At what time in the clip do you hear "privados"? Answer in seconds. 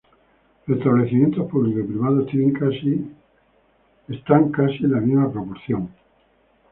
1.89-2.25